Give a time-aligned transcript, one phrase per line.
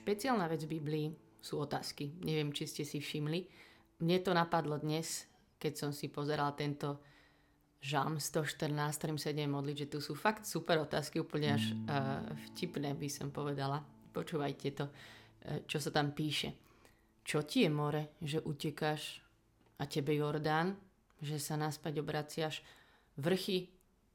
[0.00, 1.06] špeciálna vec v Biblii
[1.40, 2.16] sú otázky.
[2.24, 3.44] Neviem, či ste si všimli.
[4.00, 5.28] Mne to napadlo dnes,
[5.60, 7.04] keď som si pozeral tento
[7.80, 12.24] žalm 114, ktorým sa idem modliť, že tu sú fakt super otázky, úplne až uh,
[12.52, 13.80] vtipné by som povedala.
[14.12, 16.56] Počúvajte to, uh, čo sa tam píše.
[17.24, 19.20] Čo ti je more, že utekáš
[19.80, 20.76] a tebe Jordán,
[21.20, 22.60] že sa naspäť obraciaš?
[23.16, 23.68] Vrchy,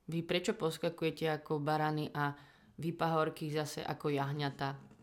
[0.09, 2.33] vy prečo poskakujete ako barany a
[2.77, 4.94] vy pahorky zase ako jahňata?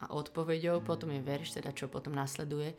[0.00, 2.72] A odpovedou potom je verš, teda čo potom nasleduje.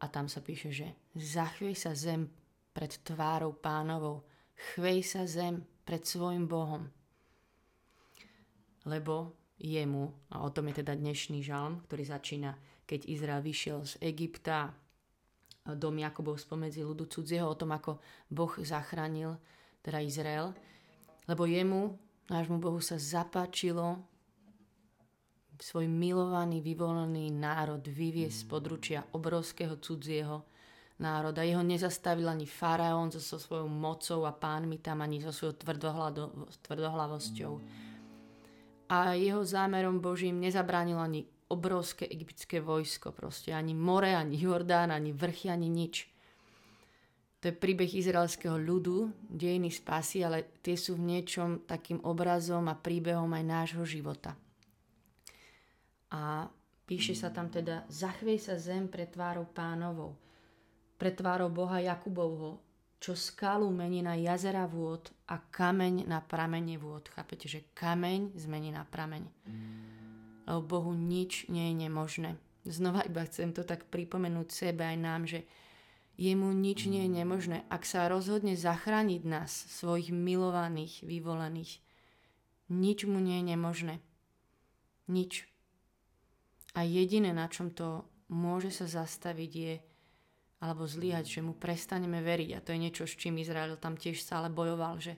[0.00, 2.28] A tam sa píše, že zachvej sa zem
[2.72, 4.24] pred tvárou pánovou,
[4.72, 6.88] chvej sa zem pred svojim Bohom.
[8.84, 12.56] Lebo jemu, a o tom je teda dnešný žalm, ktorý začína,
[12.88, 14.72] keď Izrael vyšiel z Egypta,
[15.64, 18.00] dom Jakubov spomedzi ľudu cudzieho, o tom, ako
[18.32, 19.36] Boh zachránil
[19.84, 20.56] teda Izrael.
[21.28, 22.00] Lebo jemu,
[22.32, 24.00] nášmu Bohu, sa zapáčilo
[25.60, 30.42] svoj milovaný, vyvolený národ vyviesť z područia obrovského cudzieho
[31.00, 31.44] národa.
[31.44, 35.56] Jeho nezastavil ani faraón so, so svojou mocou a pánmi tam, ani so svojou
[36.64, 37.52] tvrdohlavosťou.
[38.90, 45.12] A jeho zámerom Božím nezabránil ani obrovské egyptské vojsko, proste ani more, ani Jordán, ani
[45.12, 46.08] vrchy, ani nič.
[47.40, 52.76] To je príbeh izraelského ľudu, dejiny spasy, ale tie sú v niečom takým obrazom a
[52.76, 54.36] príbehom aj nášho života.
[56.10, 56.50] A
[56.86, 60.18] píše sa tam teda, zachvej sa zem pred tvárou pánovou
[61.00, 62.60] pred tvárou Boha Jakubovho,
[63.00, 67.08] čo skalu mení na jazera vôd a kameň na pramene vôd.
[67.08, 69.24] Chápete, že kameň zmení na prameň.
[70.44, 72.36] Lebo Bohu nič nie je nemožné.
[72.68, 75.48] Znova iba chcem to tak pripomenúť sebe aj nám, že
[76.20, 77.64] jemu nič nie je nemožné.
[77.72, 79.48] Ak sa rozhodne zachrániť nás,
[79.80, 81.80] svojich milovaných, vyvolených,
[82.68, 83.94] nič mu nie je nemožné.
[85.08, 85.48] Nič.
[86.78, 89.74] A jediné, na čom to môže sa zastaviť, je
[90.60, 92.50] alebo zlyhať, že mu prestaneme veriť.
[92.52, 95.16] A to je niečo, s čím Izrael tam tiež stále bojoval, že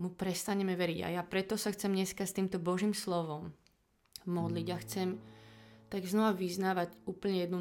[0.00, 0.98] mu prestaneme veriť.
[1.04, 3.52] A ja preto sa chcem dneska s týmto Božím slovom
[4.24, 5.08] modliť a chcem
[5.92, 7.60] tak znova vyznávať úplne jednu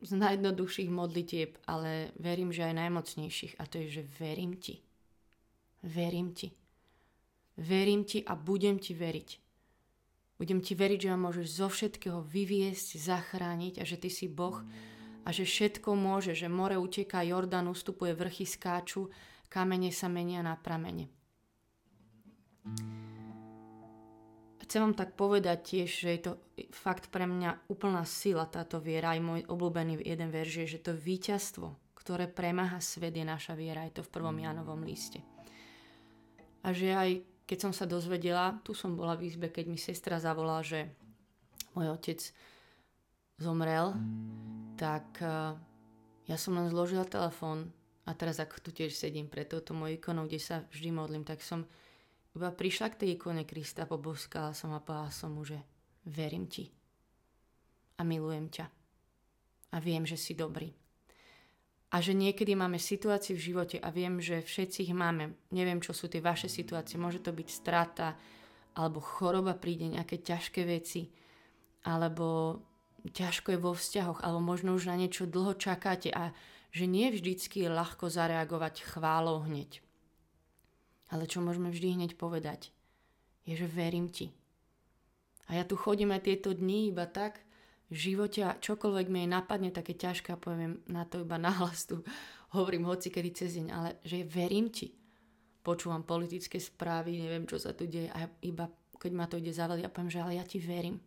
[0.00, 3.56] z najjednoduchších modlitieb, ale verím, že aj najmocnejších.
[3.58, 4.80] A to je, že verím ti.
[5.82, 6.52] Verím ti.
[7.56, 9.45] Verím ti a budem ti veriť.
[10.36, 14.60] Budem ti veriť, že ma môžeš zo všetkého vyviesť, zachrániť a že ty si Boh,
[15.26, 19.10] a že všetko môže, že more uteká, Jordán ustupuje, vrchy skáču,
[19.50, 21.10] kamene sa menia na pramene.
[24.66, 26.32] Chcem vám tak povedať tiež, že je to
[26.74, 30.92] fakt pre mňa úplná sila táto viera, aj môj obľúbený jeden verž je, že to
[30.94, 35.22] víťazstvo, ktoré premáha svet, je naša viera, je to v prvom Janovom liste.
[36.66, 37.10] A že aj
[37.46, 40.90] keď som sa dozvedela, tu som bola v izbe, keď mi sestra zavolala, že
[41.78, 42.18] môj otec
[43.38, 43.94] zomrel,
[44.74, 45.54] tak uh,
[46.26, 47.70] ja som len zložila telefón
[48.02, 51.38] a teraz ako tu tiež sedím pre touto mojou ikonou, kde sa vždy modlím, tak
[51.38, 51.62] som
[52.34, 55.62] iba prišla k tej ikone Krista, poboskala som a povedala som mu, že
[56.04, 56.68] verím ti
[57.96, 58.66] a milujem ťa
[59.72, 60.85] a viem, že si dobrý.
[61.94, 65.38] A že niekedy máme situácie v živote a viem, že všetci ich máme.
[65.54, 66.98] Neviem, čo sú tie vaše situácie.
[66.98, 68.18] Môže to byť strata,
[68.74, 71.08] alebo choroba príde, nejaké ťažké veci,
[71.86, 72.58] alebo
[73.06, 76.34] ťažko je vo vzťahoch, alebo možno už na niečo dlho čakáte a
[76.74, 79.80] že nie vždycky ľahko zareagovať chválou hneď.
[81.06, 82.74] Ale čo môžeme vždy hneď povedať,
[83.46, 84.34] je, že verím ti.
[85.46, 87.45] A ja tu chodím aj tieto dni iba tak,
[87.86, 91.86] v živote a čokoľvek mi je napadne také ťažké a poviem na to iba nahlas
[91.86, 92.02] tu,
[92.56, 94.90] hovorím hoci kedy cez deň, ale že verím ti.
[95.66, 99.84] Počúvam politické správy, neviem, čo sa tu deje a iba keď ma to ide zavaliť,
[99.84, 100.98] ja poviem, že ale ja ti verím.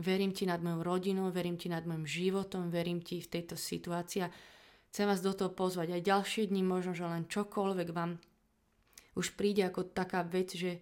[0.00, 4.24] Verím ti nad mojou rodinou, verím ti nad mojim životom, verím ti v tejto situácii
[4.24, 4.32] a
[4.88, 5.98] chcem vás do toho pozvať.
[5.98, 8.16] Aj ďalšie dni možno, že len čokoľvek vám
[9.18, 10.80] už príde ako taká vec, že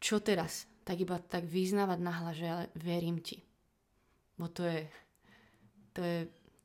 [0.00, 0.64] čo teraz?
[0.90, 3.46] Tak iba tak vyznávať nahla, že ale verím ti.
[4.34, 4.90] Bo to je,
[5.94, 6.18] to je,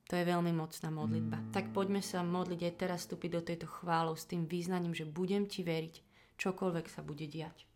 [0.10, 1.54] to je veľmi mocná modlitba.
[1.54, 5.46] Tak poďme sa modliť aj teraz vstúpiť do tejto chválu s tým význaním, že budem
[5.46, 6.02] ti veriť,
[6.42, 7.70] čokoľvek sa bude diať.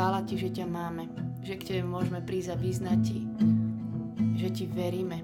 [0.00, 1.12] Chvála Ti, že ťa máme,
[1.44, 3.20] že k Tebe môžeme prísť a vyznať Ti,
[4.32, 5.20] že Ti veríme.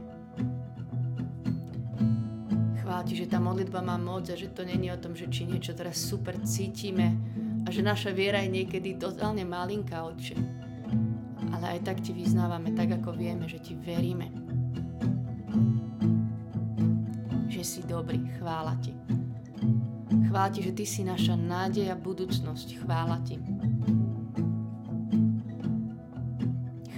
[2.84, 5.49] Chvála Ti, že tá modlitba má moc a že to není o tom, že či
[5.49, 7.17] niečo teraz super cítime
[7.64, 10.37] a že naša viera je niekedy totálne malinká, Otče.
[11.56, 14.29] ale aj tak ti vyznávame, tak ako vieme, že ti veríme.
[17.49, 18.93] Že si dobrý, chvála ti.
[20.29, 22.84] Chvála ti, že ty si naša nádej a budúcnosť.
[22.84, 23.56] Chvála ti.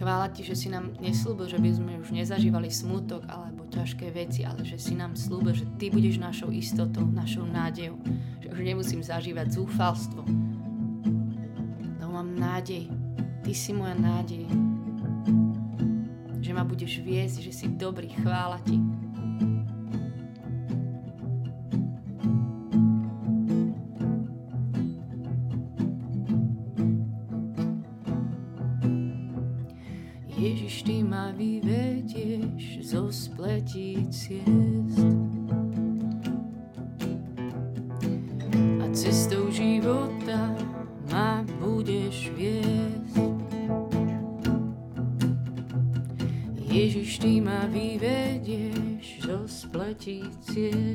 [0.08, 4.40] Chvála ti, že si nám neslúbil, že by sme už nezažívali smutok alebo ťažké veci,
[4.40, 8.00] ale že si nám slúbil, že ty budeš našou istotou, našou nádejou.
[8.40, 10.24] Že už nemusím zažívať zúfalstvo.
[12.00, 12.88] No mám nádej.
[13.44, 14.48] Ty si moja nádej.
[16.40, 18.08] Že ma budeš viesť, že si dobrý.
[18.08, 18.80] Chvála ti.
[33.38, 34.98] Spletí ciest.
[38.82, 40.54] A cestou života
[41.10, 43.14] ma budeš viesť.
[46.68, 50.87] Ježiš, ty ma vyvedieš zo spletí ciest.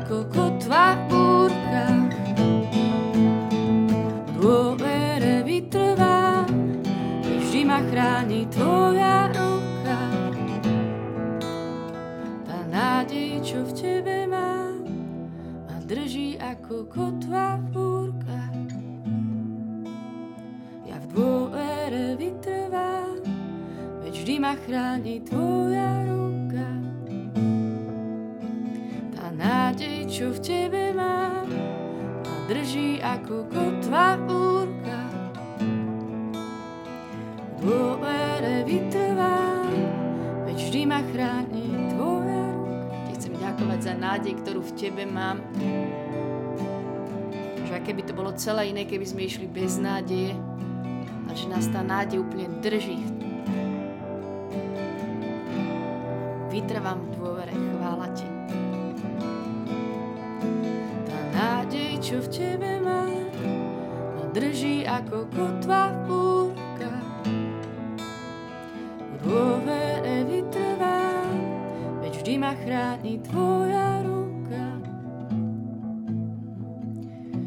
[0.00, 1.30] Ako kotva v búrkach.
[7.90, 10.00] chráni tvoja ruka.
[12.46, 14.70] Tá nádej, čo v tebe má,
[15.66, 18.58] ma drží ako kotva v búrkach.
[20.86, 23.24] Ja v dôvere vytrvám,
[24.06, 26.09] veď vždy ma chráni tvoja ruka.
[29.70, 35.14] Nádej, čo v tebe má, ma drží ako kotva v búrkach
[37.62, 39.70] dôvere vytrvám,
[40.50, 42.98] veď vždy ma chráni tvoja ruka.
[42.98, 45.38] Ti chcem ďakovať za nádej, ktorú v tebe mám.
[47.70, 50.34] Že aké by to bolo celé iné, keby sme išli bez nádeje,
[51.22, 52.98] a že nás tá nádej úplne drží.
[56.50, 58.39] Vytrvám v dôvere, chvála ti.
[62.10, 63.06] Čo v tebe ma
[64.34, 66.30] drží ako kotva v búrku
[69.22, 71.38] dôvere vytrvám,
[72.02, 74.66] veď vždy ma chráni tvoja ruka.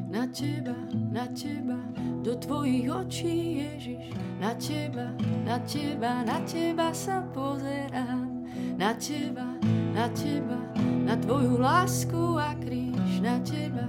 [0.07, 0.77] Na teba,
[1.11, 1.79] na teba,
[2.23, 5.11] do tvojich očí Ježiš, na teba,
[5.43, 8.31] na teba, na teba sa pozerám.
[8.79, 9.59] Na teba,
[9.91, 10.55] na teba,
[11.03, 13.85] na tvoju lásku a kríž, na teba,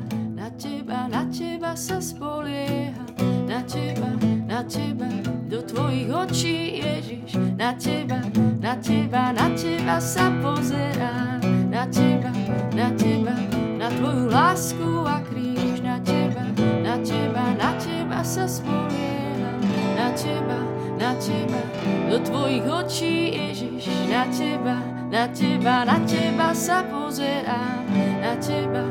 [0.58, 3.06] teba, na teba sa spolieham.
[3.46, 4.08] Na teba,
[4.46, 5.06] na teba,
[5.50, 8.18] do tvojich očí Ježiš, na teba,
[8.60, 11.38] na teba, na teba sa pozerám,
[11.70, 12.32] na teba,
[12.72, 13.34] na teba,
[13.78, 16.44] na tvoju lásku a kríž, na teba,
[16.82, 19.60] na teba, na teba sa spolieham,
[19.94, 20.58] na teba,
[20.96, 21.60] na teba,
[22.08, 24.76] do tvojich očí Ježiš, na teba,
[25.12, 27.86] na teba, na teba sa pozerám,
[28.24, 28.82] na teba,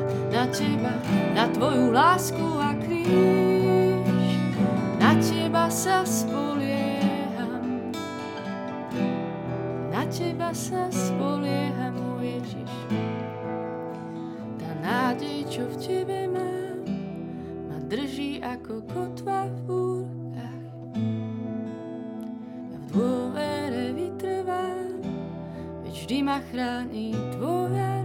[0.44, 0.92] na teba,
[1.32, 4.28] na tvoju lásku a kríž,
[5.00, 7.88] na teba sa spolieham.
[10.12, 12.74] teba sa spolieham, môj Ježiš.
[14.60, 16.84] Tá nádej, čo v tebe mám,
[17.72, 20.68] ma drží ako kotva v búrkach.
[22.68, 25.08] Ja v dôvere vytrvám,
[25.88, 28.03] veď vždy ma chráni tvoja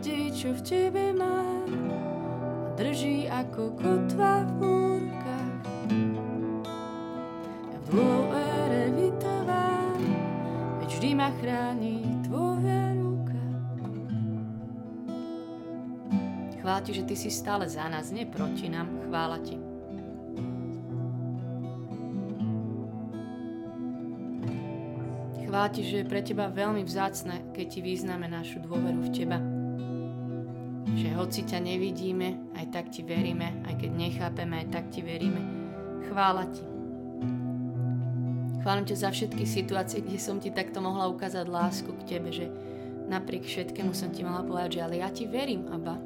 [0.00, 1.68] nádej, čo v tebe mám,
[2.72, 5.60] drží ako kotva v múrkach.
[7.68, 10.00] Ja v dôvere vytovám,
[10.80, 13.44] veď vždy ma chráni tvoja ruka.
[16.64, 18.88] Chvála ti, že ty si stále za nás, nie proti nám.
[19.04, 19.60] Chvála ti.
[25.44, 29.49] Chvála ti, že je pre teba veľmi vzácne, keď ti vyznáme našu dôveru v teba.
[31.20, 35.36] Hoci ťa nevidíme, aj tak ti veríme, aj keď nechápeme, aj tak ti veríme.
[36.08, 36.64] Chvála ti.
[38.64, 42.48] Chválim ťa za všetky situácie, kde som ti takto mohla ukázať lásku k tebe, že
[43.12, 46.00] napriek všetkému som ti mohla povedať, že ale ja ti verím, Abba.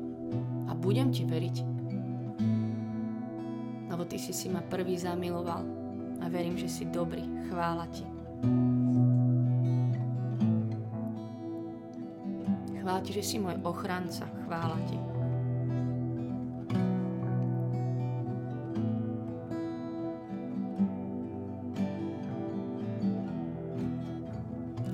[0.67, 1.57] A budem ti veriť.
[3.87, 5.63] Lebo ty si si ma prvý zamiloval
[6.19, 7.23] a verím, že si dobrý.
[7.47, 8.03] Chvála ti.
[12.85, 14.29] Chvála ti, že si môj ochranca.
[14.45, 15.01] Chvála ti.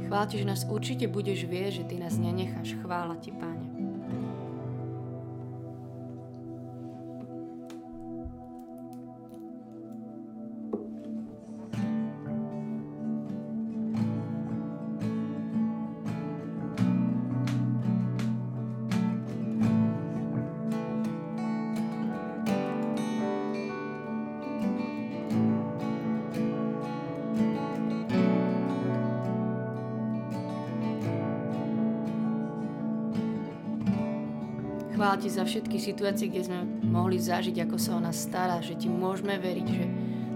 [0.06, 2.78] Chvála ti, že nás určite budeš vie, že ty nás nenecháš.
[2.78, 3.69] Chvála ti, Páne.
[35.00, 38.76] Chvála ti za všetky situácie, kde sme mohli zažiť, ako sa o nás stará, že
[38.76, 39.84] ti môžeme veriť, že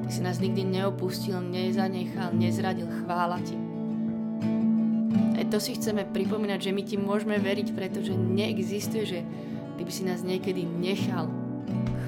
[0.01, 2.89] ty si nás nikdy neopustil, nezanechal, nezradil.
[3.05, 3.53] Chvála ti.
[5.37, 9.21] Aj to si chceme pripomínať, že my ti môžeme veriť, pretože neexistuje, že
[9.77, 11.29] ty by si nás niekedy nechal.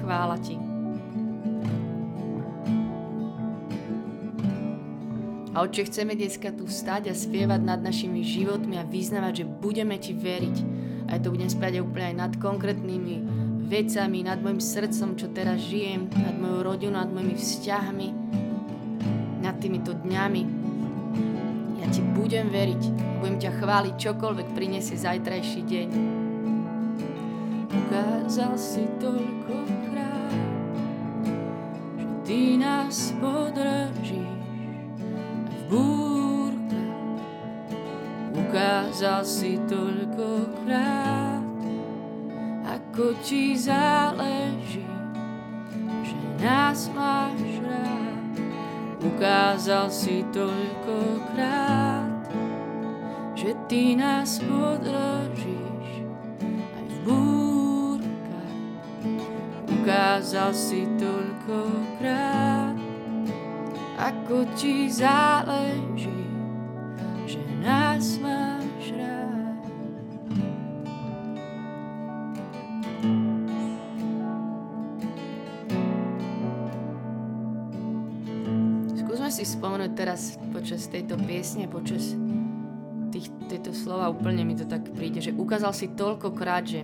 [0.01, 0.57] Chvála ti.
[5.53, 10.01] A oče, chceme dneska tu stať a spievať nad našimi životmi a vyznávať, že budeme
[10.01, 10.76] ti veriť
[11.07, 13.15] a ja to budem spievať úplne aj nad konkrétnymi
[13.67, 18.07] vecami, nad môjim srdcom, čo teraz žijem, nad mojou rodinou, nad mojimi vzťahmi,
[19.43, 20.43] nad týmito dňami.
[21.79, 22.81] Ja ti budem veriť,
[23.23, 25.89] budem ťa chváliť, čokoľvek prinesie zajtrajší deň.
[27.67, 30.35] Ukázal si toľkokrát,
[31.95, 34.27] že ty nás podržíš
[35.47, 36.16] v búrkach.
[38.57, 41.45] Ukázal si toľkokrát,
[42.65, 44.81] ako ti záleží,
[46.01, 48.33] že nás máš rád.
[48.97, 52.25] Ukázal si toľkokrát,
[53.37, 56.01] že ty nás podržíš
[56.49, 58.57] aj v búrkach.
[59.69, 62.73] Ukázal si toľkokrát,
[64.01, 66.25] ako ti záleží,
[67.29, 68.46] že nás máš
[79.29, 82.15] si spomenúť teraz počas tejto piesne, počas
[83.11, 86.81] tých, tejto slova úplne mi to tak príde, že ukázal si toľkokrát, že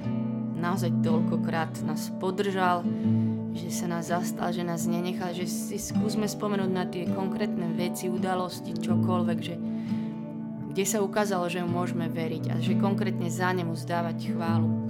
[0.58, 2.84] naozaj toľkokrát nás podržal,
[3.54, 8.10] že sa nás zastal, že nás nenechal, že si skúsme spomenúť na tie konkrétne veci,
[8.10, 9.56] udalosti, čokoľvek, že
[10.74, 14.83] kde sa ukázalo, že mu môžeme veriť a že konkrétne za nemu zdávať chválu.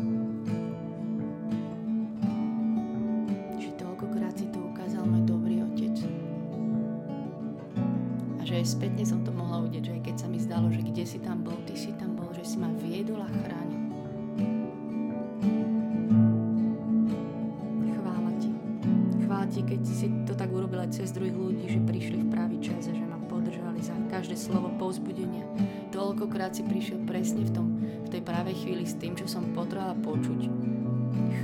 [24.24, 25.44] Každé slovo povzbudenia.
[25.92, 30.00] Toľkokrát si prišiel presne v, tom, v tej pravej chvíli s tým, čo som potrebovala
[30.00, 30.48] počuť.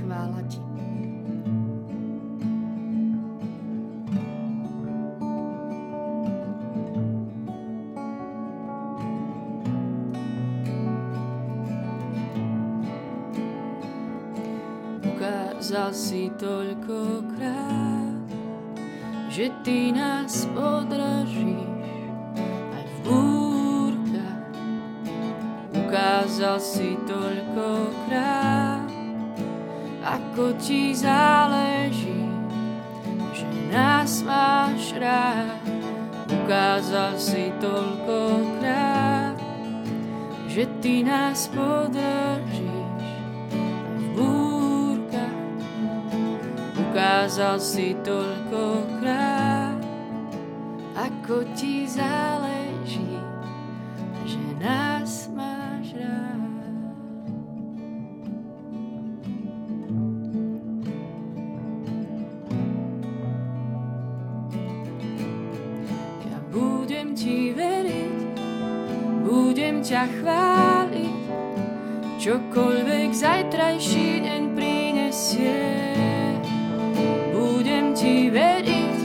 [0.00, 0.56] Chvála ti.
[15.04, 18.24] ukázal si toľkokrát,
[19.28, 21.69] že ty nás podražíš
[26.40, 28.88] Ukázal si toľkokrát,
[30.00, 32.24] ako ti záleží,
[33.36, 35.60] že nás máš rád.
[36.32, 39.36] Ukázal si toľkokrát,
[40.48, 43.04] že ty nás podražíš
[44.16, 45.44] búrkach.
[46.88, 49.76] Ukázal si toľkokrát,
[50.96, 53.20] ako ti záleží,
[54.24, 54.99] že nás
[66.50, 68.18] budem ti veriť,
[69.22, 71.18] budem ťa chváliť,
[72.18, 75.62] čokoľvek zajtrajší deň prinesie.
[77.30, 78.98] Budem ti veriť,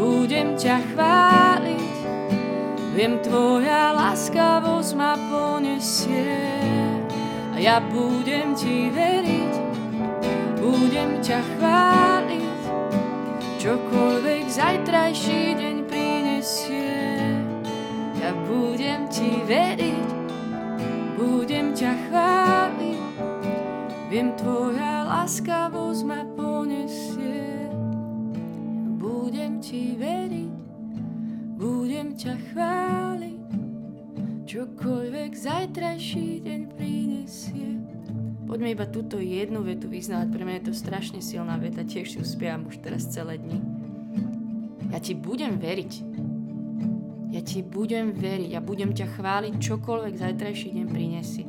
[0.00, 1.96] budem ťa chváliť,
[2.96, 3.92] viem tvoja
[4.78, 6.38] láskavosť ma ponesie.
[7.50, 9.52] A ja budem ti veriť,
[10.62, 12.58] budem ťa chváliť,
[13.58, 16.94] čokoľvek zajtrajší deň prinesie.
[18.22, 20.08] Ja budem ti veriť,
[21.18, 23.02] budem ťa chváliť,
[24.14, 27.66] viem tvoja láskavosť ma ponesie.
[28.94, 30.54] Budem ti veriť,
[31.58, 33.27] budem ťa chváliť,
[34.48, 37.84] čokoľvek zajtrajší deň prinesie.
[38.48, 42.16] Poďme iba túto jednu vetu vyznávať, pre mňa je to strašne silná veta, tiež si
[42.16, 43.60] ju spievam už teraz celé dni.
[44.88, 45.92] Ja ti budem veriť,
[47.28, 51.44] ja ti budem veriť a budem ťa chváliť, čokoľvek zajtrajší deň prinesie.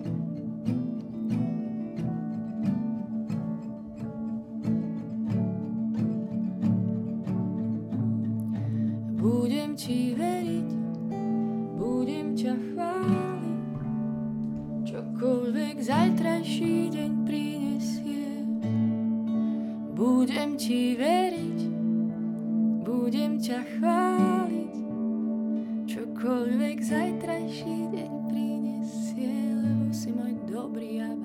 [9.15, 10.58] Budem ti veriť,
[12.49, 13.77] ťa chváliť,
[14.89, 18.41] čokoľvek zajtrajší deň prinesie.
[19.93, 21.59] Budem ti veriť,
[22.81, 24.75] budem ťa chváliť,
[25.93, 31.18] čokoľvek zajtrajší deň prinesie, lebo si môj dobrý a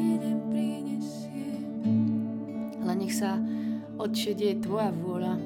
[0.00, 1.48] deň prinesie.
[2.80, 3.36] Ale nech sa
[4.00, 5.36] Otče deje Tvoja vôľa,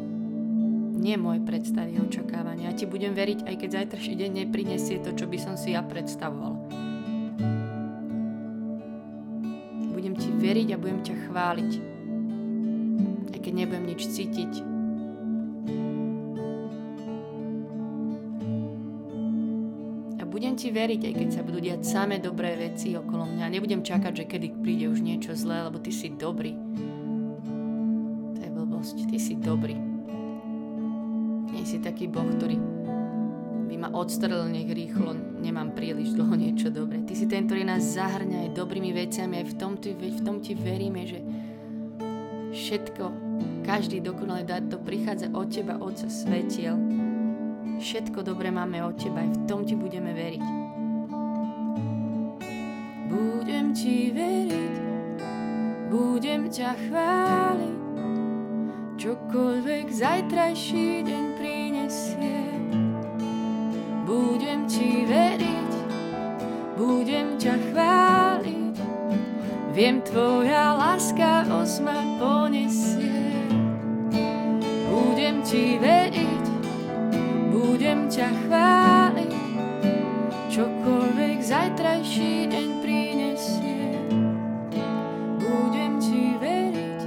[0.95, 2.71] nie moje predstavy a očakávania.
[2.71, 5.83] Ja Ti budem veriť, aj keď zajtrajší deň neprinesie to, čo by som si ja
[5.83, 6.55] predstavoval.
[9.90, 11.73] Budem Ti veriť a budem ťa chváliť,
[13.35, 14.74] aj keď nebudem nič cítiť.
[20.64, 23.53] Ti veriť, aj keď sa budú diať samé dobré veci okolo mňa.
[23.53, 26.57] Nebudem čakať, že kedy príde už niečo zlé, lebo Ty si dobrý.
[28.33, 28.96] To je blbosť.
[29.05, 29.77] Ty si dobrý.
[31.53, 32.57] Nie si taký Boh, ktorý
[33.68, 35.12] by ma odstrelil nech rýchlo,
[35.44, 37.05] nemám príliš dlho niečo dobré.
[37.05, 40.40] Ty si ten, ktorý nás zahrňa aj dobrými veciami, aj v tom, ty, v tom
[40.40, 41.20] ti veríme, že
[42.57, 43.05] všetko,
[43.68, 47.04] každý dokonalý dar to prichádza od teba, Otca svetiel.
[47.79, 50.47] Všetko dobré máme od teba, aj v tom ti budeme veriť.
[53.07, 54.77] Budem ti veriť,
[55.93, 57.83] budem ťa chváliť,
[58.99, 62.43] čokoľvek zajtrajší deň prinesie.
[64.09, 65.73] Budem ti veriť,
[66.75, 68.77] budem ťa chváliť,
[69.77, 73.45] viem tvoja láskavosť ma ponesie.
[74.89, 76.34] Budem ti veriť,
[77.75, 79.35] budem ťa chváliť,
[80.47, 83.99] čokoľvek zajtrajší deň prinesie.
[85.43, 87.01] Budem ti veriť,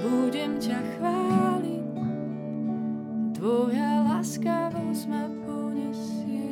[0.00, 1.84] budem ťa chváliť,
[3.36, 6.48] tvoja láskavosť ma ponesie.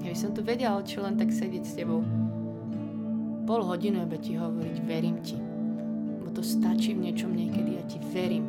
[0.00, 2.00] Ja by tu vedela, čo len tak sedieť s tebou
[3.46, 5.38] pol hodinu, iba ti hovoriť, verím ti.
[6.20, 8.44] Bo to stačí v niečom niekedy, ja ti verím.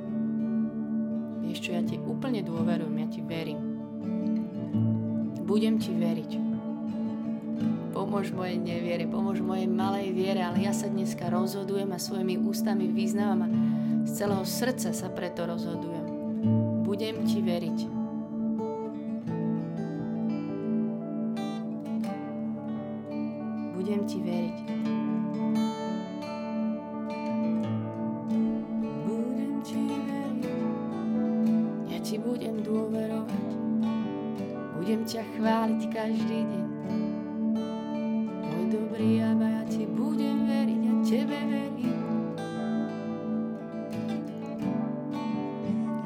[1.45, 3.61] Vieš čo, ja ti úplne dôverujem, ja ti verím.
[5.45, 6.31] Budem ti veriť.
[7.93, 12.89] Pomôž mojej neviere, pomôž mojej malej viere, ale ja sa dneska rozhodujem a svojimi ústami
[12.89, 13.49] vyznávam a
[14.05, 16.05] z celého srdca sa preto rozhodujem.
[16.83, 17.96] Budem ti veriť.
[32.57, 33.49] Budem dôverovať,
[34.81, 36.65] budem ťa chváliť každý deň.
[38.49, 42.01] Môj dobrý a ja ti budem veriť a tebe verím.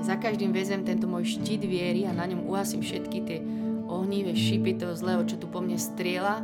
[0.03, 3.39] Za každým vezem tento môj štít viery a na ňom uhasím všetky tie
[3.87, 6.43] ohnivé šipy toho zlého, čo tu po mne strieľa.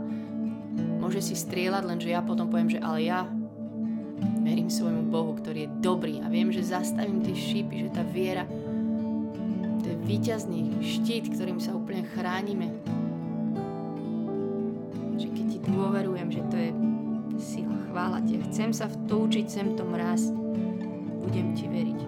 [1.03, 3.27] Môže si strieľať, lenže ja potom poviem, že ale ja
[4.39, 8.47] verím svojmu Bohu, ktorý je dobrý a viem, že zastavím tie šípy, že tá viera
[10.07, 12.71] víťazný štít, ktorým sa úplne chránime.
[15.19, 16.71] Že keď ti dôverujem, že to je
[17.35, 18.39] sila, chvála ti.
[18.47, 20.31] Chcem sa v to učiť, chcem to rásť.
[21.27, 22.06] Budem ti veriť.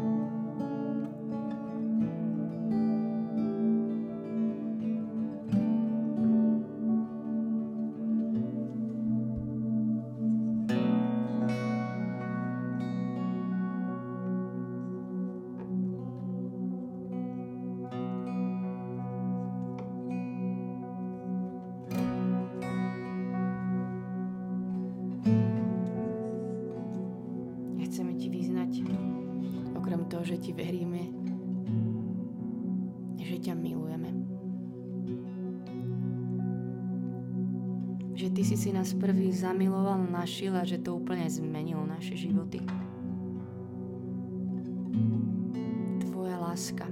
[38.80, 42.64] Nás prvý zamiloval, našiel a že to úplne zmenilo naše životy.
[46.08, 46.88] Tvoja láska.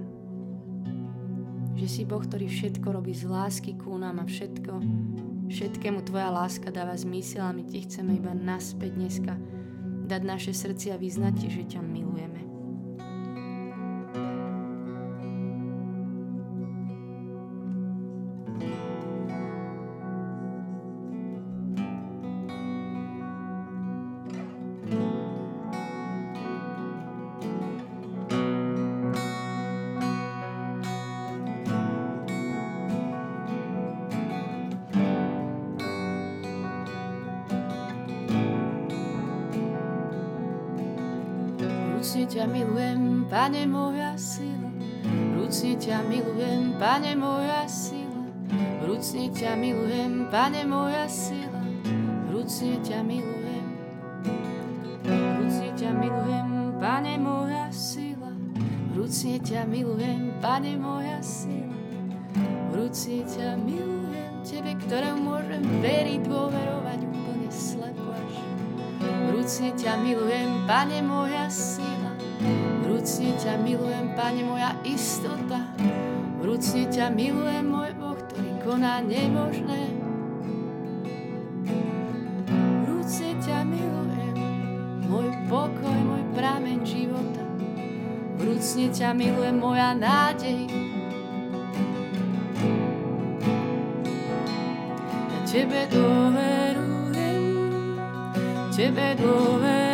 [1.79, 4.83] Že si Boh, ktorý všetko robí z lásky ku nám a všetko,
[5.47, 9.39] všetkému Tvoja láska dáva zmysel a my Ti chceme iba naspäť dneska
[10.11, 12.46] dať naše srdcia a vyznať Ti, že ťa milujeme.
[43.47, 44.67] Pane moja sila.
[45.07, 48.27] Vrúcne ťa milujem, Pane moja sila.
[48.83, 51.63] Vrúcne ťa milujem, Pane moja sila.
[52.27, 53.67] Vrúcne ťa milujem.
[55.07, 58.35] Vrúcne ťa milujem, Pane moja sila.
[58.91, 61.79] Vrúcne ťa milujem, Pane moja sila.
[62.75, 68.33] Vrúcne ťa milujem, Tebe, ktorému môžem veriť, dôverovať úplne slepo až.
[69.31, 71.96] Vrúcne ťa milujem, Pane moja sila.
[72.85, 75.73] Vrúcne ťa milujem, Pane, moja istota.
[76.37, 79.89] Vrúcne ťa milujem, môj Boh, ktorý koná nemožné.
[82.85, 84.37] Vrúcne ťa milujem,
[85.09, 87.43] môj pokoj, môj prameň života.
[88.37, 90.69] Vrúcne ťa milujem, moja nádej.
[95.25, 97.43] Ja Tebe dôverujem,
[98.69, 99.86] Tebe dôverujem,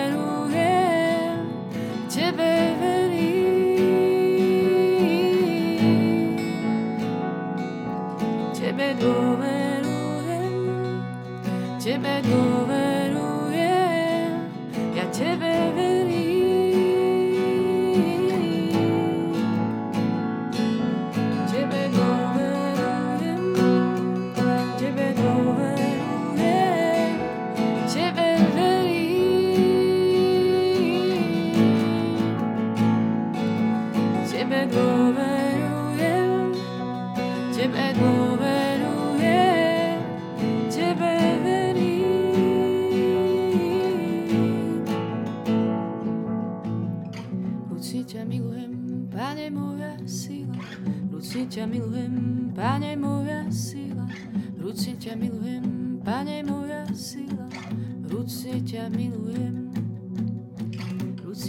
[11.83, 12.82] Tebe dôverujem,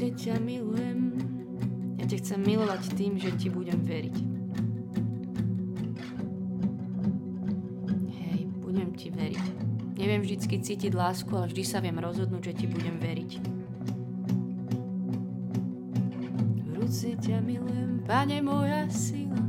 [0.05, 1.01] Vrúcne ťa milujem.
[1.97, 4.17] Ja ťa chcem milovať tým, že ti budem veriť.
[8.13, 9.45] Hej, budem ti veriť.
[9.97, 13.33] Neviem vždycky cítiť lásku, ale vždy sa viem rozhodnúť, že ti budem veriť.
[16.69, 19.41] Vrúcne ťa milujem, Pane moja sila.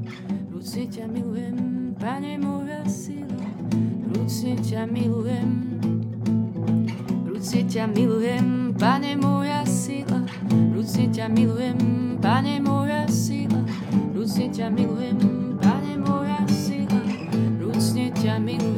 [0.47, 1.57] Vrúcne ťa milujem,
[1.99, 3.43] Pane moja sila.
[4.07, 5.49] Vrúcne ťa milujem.
[7.27, 9.44] Vrúcne ťa milujem, Pane moja.
[10.85, 11.77] Vrúcne ťa milujem,
[12.21, 13.57] Pane moja sila.
[14.13, 15.17] Vrúcne ťa milujem,
[15.57, 17.01] Pane moja sila.
[17.57, 18.74] Vrúcne ťa milujem.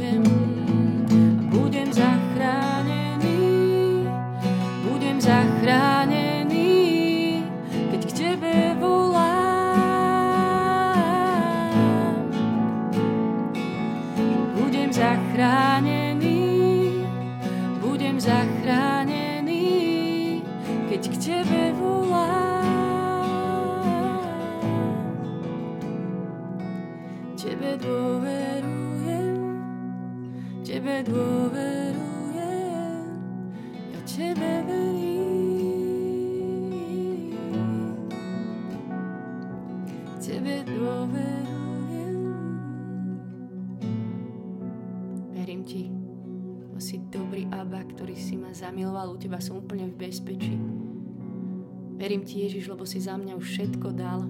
[52.08, 54.24] Verím Ti, Ježiš, lebo si za mňa už všetko dal.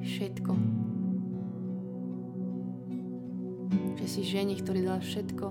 [0.00, 0.52] Všetko.
[4.00, 5.46] Že si ženi, ktorý dal všetko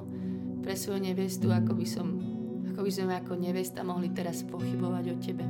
[0.66, 2.18] pre svoju nevestu, ako by som
[2.66, 5.46] ako by sme ako nevesta mohli teraz pochybovať o Tebe.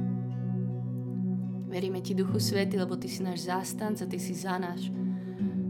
[1.72, 4.92] Veríme Ti, Duchu Svety, lebo Ty si náš zástanca, Ty si za náš,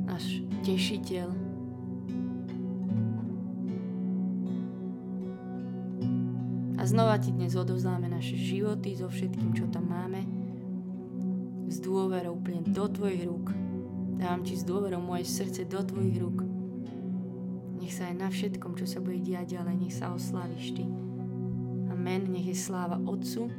[0.10, 1.43] náš tešiteľ,
[6.94, 10.30] znova ti dnes odovzdáme naše životy so všetkým, čo tam máme.
[11.66, 13.50] S dôverou úplne do tvojich rúk.
[14.22, 16.46] Dávam ti s dôverou moje srdce do tvojich rúk.
[17.82, 20.86] Nech sa aj na všetkom, čo sa bude diať ďalej, nech sa oslavíš ty.
[21.90, 22.30] Amen.
[22.30, 23.50] Nech je sláva Otcu,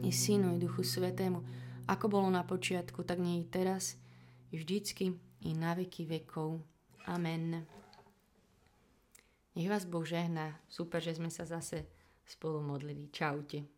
[0.00, 1.44] i Synu, i Duchu Svetému,
[1.84, 4.00] ako bolo na počiatku, tak nie i teraz,
[4.48, 5.12] i vždycky,
[5.44, 6.64] i na veky vekov.
[7.04, 7.68] Amen.
[9.52, 10.56] Nech vás Boh žehná.
[10.64, 11.93] Super, že sme sa zase
[12.26, 13.08] spolu modlili.
[13.12, 13.73] Čaute.